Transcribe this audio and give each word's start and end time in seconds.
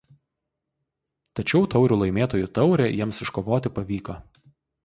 Tačiau 1.39 1.69
Taurių 1.75 1.99
Laimėtojų 2.05 2.49
taurę 2.61 2.91
jiems 2.97 3.23
iškovoti 3.27 3.73
pavyko. 3.77 4.21